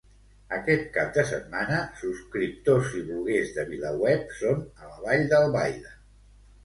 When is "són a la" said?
4.41-4.99